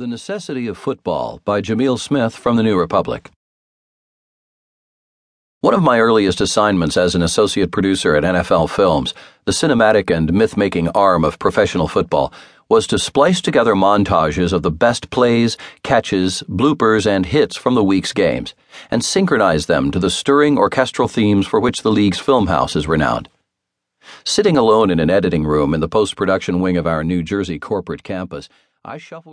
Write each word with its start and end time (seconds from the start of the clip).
The 0.00 0.06
Necessity 0.06 0.68
of 0.68 0.78
Football 0.78 1.40
by 1.44 1.60
Jamil 1.60 1.98
Smith 1.98 2.32
from 2.32 2.54
the 2.54 2.62
New 2.62 2.78
Republic. 2.78 3.32
One 5.60 5.74
of 5.74 5.82
my 5.82 5.98
earliest 5.98 6.40
assignments 6.40 6.96
as 6.96 7.16
an 7.16 7.22
associate 7.22 7.72
producer 7.72 8.14
at 8.14 8.22
NFL 8.22 8.70
Films, 8.70 9.12
the 9.44 9.50
cinematic 9.50 10.16
and 10.16 10.32
myth 10.32 10.56
making 10.56 10.88
arm 10.90 11.24
of 11.24 11.40
professional 11.40 11.88
football, 11.88 12.32
was 12.68 12.86
to 12.86 12.96
splice 12.96 13.40
together 13.40 13.74
montages 13.74 14.52
of 14.52 14.62
the 14.62 14.70
best 14.70 15.10
plays, 15.10 15.56
catches, 15.82 16.44
bloopers, 16.44 17.04
and 17.04 17.26
hits 17.26 17.56
from 17.56 17.74
the 17.74 17.82
week's 17.82 18.12
games, 18.12 18.54
and 18.92 19.04
synchronize 19.04 19.66
them 19.66 19.90
to 19.90 19.98
the 19.98 20.10
stirring 20.10 20.56
orchestral 20.56 21.08
themes 21.08 21.44
for 21.44 21.58
which 21.58 21.82
the 21.82 21.90
league's 21.90 22.20
film 22.20 22.46
house 22.46 22.76
is 22.76 22.86
renowned. 22.86 23.28
Sitting 24.24 24.56
alone 24.56 24.90
in 24.90 25.00
an 25.00 25.10
editing 25.10 25.44
room 25.44 25.74
in 25.74 25.80
the 25.80 25.88
post 25.88 26.14
production 26.14 26.60
wing 26.60 26.76
of 26.76 26.86
our 26.86 27.02
New 27.02 27.24
Jersey 27.24 27.58
corporate 27.58 28.04
campus, 28.04 28.48
I 28.84 28.96
shuffled 28.96 29.26